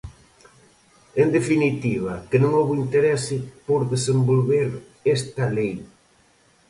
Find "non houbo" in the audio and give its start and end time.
2.43-2.79